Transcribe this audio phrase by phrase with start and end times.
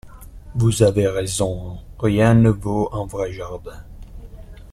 [0.55, 3.83] Vous avez raison, rien ne vaut un vrai jardin.